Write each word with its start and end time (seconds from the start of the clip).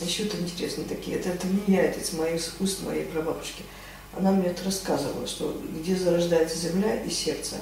Еще 0.00 0.24
это 0.24 0.38
интересные 0.38 0.86
такие. 0.86 1.18
Это, 1.18 1.30
это 1.30 1.46
не 1.46 1.76
я, 1.76 1.82
это 1.82 2.00
из 2.00 2.12
моих 2.12 2.42
уст 2.60 2.82
моей 2.84 3.04
прабабушки. 3.04 3.62
Она 4.16 4.32
мне 4.32 4.48
это 4.48 4.64
рассказывала, 4.64 5.26
что 5.26 5.60
где 5.76 5.96
зарождается 5.96 6.58
земля 6.58 7.02
и 7.02 7.10
сердце, 7.10 7.56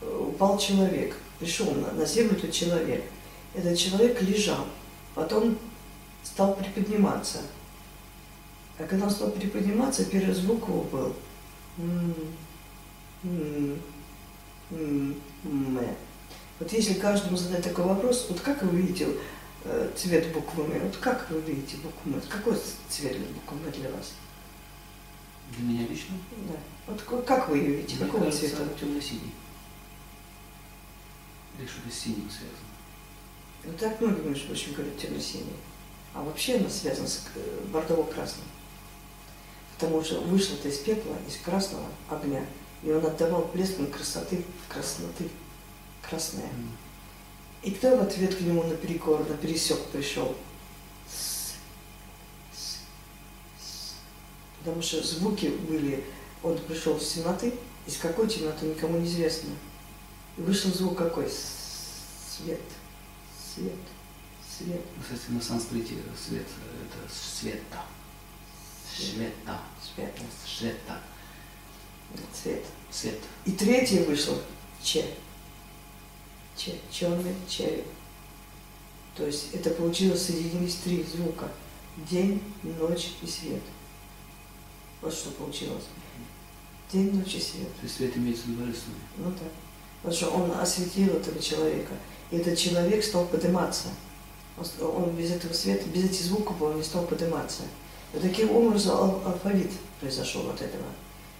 э, 0.00 0.26
упал 0.28 0.58
человек, 0.58 1.16
пришел 1.38 1.70
на, 1.72 1.92
на 1.92 2.04
землю 2.04 2.36
этот 2.36 2.52
человек. 2.52 3.02
Этот 3.54 3.78
человек 3.78 4.20
лежал, 4.22 4.66
потом 5.14 5.58
стал 6.22 6.54
приподниматься. 6.54 7.38
А 8.78 8.84
когда 8.84 9.06
он 9.06 9.10
стал 9.10 9.30
приподниматься, 9.30 10.04
первый 10.04 10.34
звук 10.34 10.68
его 10.68 10.82
был 10.82 11.14
Вот 16.60 16.72
если 16.72 16.94
каждому 16.94 17.36
задать 17.36 17.64
такой 17.64 17.84
вопрос, 17.84 18.26
вот 18.28 18.40
как 18.40 18.62
вы 18.62 18.78
видите 18.78 19.08
цвет 19.96 20.32
буквы 20.32 20.64
М, 20.64 20.80
вот 20.86 20.96
как 20.98 21.30
вы 21.30 21.40
видите 21.40 21.76
букву 21.78 22.12
М, 22.12 22.20
какой 22.28 22.56
цвет 22.88 23.18
буквы 23.18 23.58
М 23.66 23.72
для 23.72 23.90
вас? 23.90 24.12
Для 25.56 25.64
меня 25.66 25.86
лично? 25.86 26.16
Да. 26.48 26.54
Вот 26.86 27.24
как 27.24 27.48
вы 27.48 27.58
ее 27.58 27.76
видите, 27.76 27.96
Мне 27.96 28.06
какого 28.06 28.24
кажется, 28.24 28.48
цвета? 28.48 28.68
темно-синий. 28.80 29.32
Или 31.58 31.66
что-то 31.66 31.90
с 31.90 31.98
синим 31.98 32.30
связано. 32.30 32.58
Ну 33.64 33.72
так 33.72 34.00
многие, 34.00 34.20
между 34.28 34.46
прочим, 34.46 34.74
говорят 34.74 34.96
темно-синий. 34.98 35.56
А 36.14 36.22
вообще 36.22 36.56
она 36.56 36.70
связана 36.70 37.08
с 37.08 37.22
э, 37.34 37.64
бордово-красным. 37.72 38.44
Потому 39.74 40.02
что 40.02 40.20
вышло 40.20 40.54
это 40.54 40.68
из 40.68 40.78
пепла, 40.78 41.16
из 41.26 41.36
красного 41.36 41.86
огня, 42.08 42.44
и 42.82 42.90
он 42.90 43.04
отдавал 43.04 43.50
блеск 43.52 43.74
красоты, 43.90 44.44
красноты, 44.68 45.28
красное. 46.02 46.44
М. 46.44 46.70
И 47.62 47.70
кто 47.72 47.96
в 47.96 48.00
ответ 48.02 48.34
к 48.36 48.40
нему 48.40 48.62
наперекор, 48.62 49.28
на 49.28 49.36
пересек 49.36 49.78
пришел? 49.86 50.36
С, 51.10 51.54
с, 52.54 52.78
с. 53.60 53.94
Потому 54.60 54.80
что 54.82 55.02
звуки 55.02 55.46
были, 55.68 56.04
он 56.42 56.56
пришел 56.58 56.96
из 56.96 57.08
темноты, 57.12 57.52
из 57.86 57.96
какой 57.96 58.28
темноты 58.28 58.66
никому 58.66 58.98
не 58.98 59.06
известно. 59.06 59.50
И 60.36 60.40
вышел 60.42 60.72
звук 60.72 60.96
какой? 60.96 61.28
С- 61.28 61.56
Свет, 62.38 62.60
свет, 63.56 63.72
свет. 64.56 64.80
Ну, 64.96 65.02
Кстати, 65.02 65.30
на 65.32 65.40
санскрите 65.42 65.94
свет– 66.24 66.46
это 66.86 67.12
света. 67.12 67.82
Света. 68.96 69.60
Свет, 69.82 70.14
Света. 70.46 71.00
цвет. 72.32 72.64
Свет. 72.92 73.18
И 73.44 73.50
третий 73.52 74.04
вышел 74.04 74.40
Че. 74.82 75.04
Че, 76.58 76.72
черный 76.90 77.34
череп. 77.48 77.86
То 79.16 79.24
есть 79.24 79.54
это 79.54 79.70
получилось, 79.70 80.22
соединились 80.26 80.74
три 80.76 81.04
звука. 81.04 81.48
День, 82.10 82.42
ночь 82.62 83.10
и 83.22 83.26
свет. 83.26 83.62
Вот 85.00 85.14
что 85.14 85.30
получилось. 85.30 85.84
День, 86.92 87.14
ночь 87.14 87.34
и 87.36 87.40
свет. 87.40 87.68
То 87.76 87.84
есть 87.84 87.96
свет 87.96 88.16
имеется 88.16 88.44
в 88.44 88.48
виду 88.48 88.64
божественный. 88.64 88.98
Ну 89.18 89.30
так. 89.30 89.52
Потому 90.02 90.16
что 90.16 90.30
он 90.30 90.60
осветил 90.60 91.14
этого 91.14 91.40
человека. 91.40 91.94
И 92.32 92.36
этот 92.36 92.58
человек 92.58 93.04
стал 93.04 93.26
подниматься. 93.26 93.88
Он, 94.80 95.10
без 95.10 95.30
этого 95.30 95.52
света, 95.52 95.88
без 95.88 96.06
этих 96.06 96.22
звуков 96.22 96.60
он 96.60 96.76
не 96.76 96.82
стал 96.82 97.04
подниматься. 97.06 97.62
И 98.12 98.18
таким 98.18 98.50
образом 98.50 98.96
ал- 98.96 99.22
алфавит 99.24 99.70
произошел 100.00 100.48
от 100.50 100.60
этого. 100.60 100.86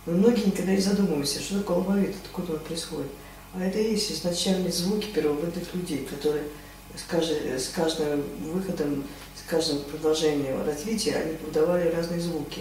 Но 0.07 0.13
многие 0.13 0.47
никогда 0.47 0.73
не 0.73 0.81
задумываются, 0.81 1.41
что 1.41 1.59
такое 1.59 1.79
алфавит, 1.79 2.15
откуда 2.25 2.53
он 2.53 2.61
происходит. 2.61 3.11
А 3.55 3.63
это 3.63 3.79
и 3.79 3.93
есть 3.93 4.13
изначальные 4.13 4.73
звуки 4.73 5.07
первобытных 5.13 5.75
людей, 5.75 6.05
которые 6.05 6.45
с, 6.97 7.03
каждой- 7.05 7.59
с 7.59 7.69
каждым 7.69 8.23
выходом, 8.53 9.05
с 9.35 9.49
каждым 9.49 9.83
продолжением 9.85 10.65
развития, 10.65 11.17
они 11.17 11.37
выдавали 11.45 11.89
разные 11.89 12.21
звуки. 12.21 12.61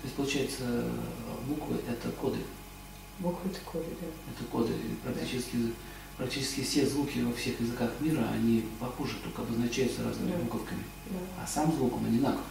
То 0.00 0.04
есть, 0.04 0.14
получается, 0.16 0.64
буквы– 1.46 1.76
это 1.88 2.10
коды. 2.20 2.38
Буквы 3.18 3.50
такое, 3.50 3.82
да. 4.00 4.06
Это 4.34 4.44
коды. 4.50 4.72
Практически, 5.04 5.56
практически 6.16 6.62
все 6.62 6.86
звуки 6.86 7.18
во 7.20 7.32
всех 7.32 7.60
языках 7.60 7.90
мира, 8.00 8.26
они 8.32 8.64
похожи, 8.78 9.16
только 9.22 9.42
обозначаются 9.42 10.02
разными 10.04 10.32
Да. 10.32 10.38
буковками. 10.38 10.84
да. 11.10 11.18
А 11.42 11.46
сам 11.46 11.72
звук, 11.72 11.96
он 11.96 12.06
одинаков. 12.06 12.44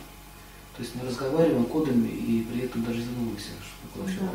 То 0.75 0.83
есть 0.83 0.95
мы 0.95 1.07
разговариваем 1.07 1.65
кодами 1.65 2.07
и 2.07 2.44
при 2.44 2.61
этом 2.61 2.83
даже 2.83 3.01
задумываемся, 3.03 3.49
что 3.61 3.88
такое 3.88 4.03
вообще 4.03 4.19
Да. 4.21 4.31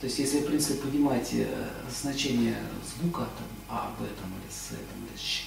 То 0.00 0.06
есть 0.06 0.18
если, 0.18 0.40
в 0.40 0.46
принципе, 0.46 0.80
понимать 0.80 1.28
э, 1.34 1.68
значение 1.90 2.56
звука, 2.82 3.20
там, 3.20 3.46
А, 3.68 3.90
Б, 3.98 4.06
там, 4.18 4.32
или 4.32 4.50
С, 4.50 4.68
там, 4.70 5.06
или 5.06 5.18
Щ, 5.18 5.42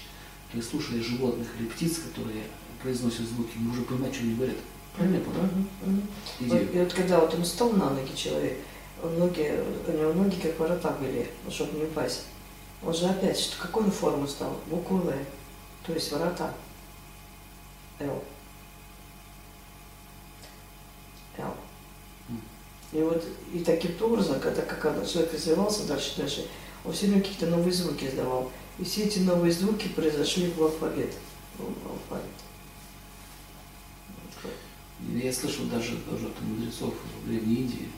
то 0.51 0.57
есть 0.57 0.69
слушая 0.69 1.01
животных 1.01 1.47
или 1.59 1.67
птиц, 1.67 1.97
которые 1.97 2.43
произносят 2.81 3.27
звуки, 3.27 3.53
мы 3.55 3.71
уже 3.71 3.81
понимать, 3.81 4.13
что 4.13 4.23
они 4.23 4.35
говорят. 4.35 4.57
Правильно 4.95 5.17
я 5.17 5.23
понял? 5.23 5.49
Вот, 6.41 6.75
и 6.75 6.79
вот 6.79 6.93
когда 6.93 7.19
вот 7.19 7.33
он 7.33 7.43
встал 7.43 7.71
на 7.71 7.89
ноги 7.89 8.15
человек, 8.15 8.59
ноги, 9.01 9.59
у 9.87 9.91
него 9.91 10.13
ноги 10.13 10.35
как 10.35 10.59
ворота 10.59 10.95
были, 11.01 11.31
чтобы 11.49 11.77
не 11.79 11.85
упасть. 11.85 12.25
Он 12.83 12.93
же 12.93 13.07
опять, 13.07 13.39
что, 13.39 13.59
какую 13.59 13.89
форму 13.89 14.27
стал? 14.27 14.59
Букву 14.67 14.99
Л, 14.99 15.13
то 15.83 15.93
есть 15.93 16.11
ворота. 16.11 16.53
Л. 17.99 18.23
Л. 21.37 21.55
И 22.93 23.01
вот 23.01 23.23
и 23.51 23.59
таким 23.59 23.91
образом, 24.01 24.39
когда 24.39 24.61
как 24.61 25.07
человек 25.07 25.33
развивался 25.33 25.85
дальше, 25.87 26.13
дальше, 26.17 26.47
он 26.85 26.93
все 26.93 27.07
время 27.07 27.21
какие-то 27.21 27.47
новые 27.47 27.73
звуки 27.73 28.05
издавал. 28.05 28.51
И 28.77 28.83
все 28.83 29.03
эти 29.03 29.19
новые 29.19 29.51
звуки 29.51 29.87
произошли 29.87 30.51
в 30.51 30.61
алфавит. 30.61 31.13
В 31.57 31.63
алфавит. 31.63 32.25
Я 35.15 35.33
слышал 35.33 35.65
даже, 35.65 35.97
даже 36.09 36.27
от 36.27 36.41
мудрецов 36.41 36.93
в 37.23 37.27
Древней 37.27 37.55
Индии, 37.55 37.89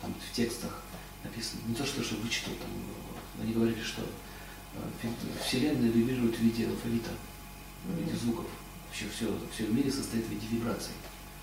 там 0.00 0.12
в 0.14 0.34
текстах 0.34 0.82
написано, 1.22 1.60
не 1.66 1.74
то 1.74 1.86
что, 1.86 2.02
что 2.02 2.16
вычитал, 2.16 2.52
там, 2.60 2.70
они 3.42 3.52
говорили, 3.52 3.80
что 3.82 4.02
э, 4.02 5.08
Вселенная 5.44 5.90
вибрирует 5.90 6.36
в 6.36 6.40
виде 6.40 6.66
алфавита, 6.66 7.10
в 7.84 7.98
виде 7.98 8.16
звуков. 8.16 8.46
Вообще 8.86 9.06
все, 9.14 9.26
все 9.52 9.64
в 9.64 9.74
мире 9.74 9.90
состоит 9.90 10.26
в 10.26 10.30
виде 10.30 10.46
вибраций. 10.50 10.92